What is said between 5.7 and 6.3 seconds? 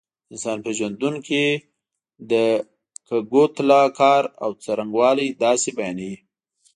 بیانوي.